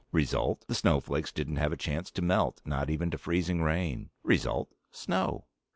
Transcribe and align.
Result: 0.11 0.65
the 0.67 0.73
snowflakes 0.73 1.31
didn't 1.31 1.57
have 1.57 1.71
a 1.71 1.77
chance 1.77 2.09
to 2.09 2.23
melt, 2.23 2.59
not 2.65 2.89
even 2.89 3.11
to 3.11 3.19
freezing 3.19 3.61
rain. 3.61 4.09
Result: 4.23 4.73
snow!" 4.89 5.45